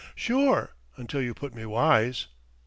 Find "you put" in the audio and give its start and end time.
1.21-1.53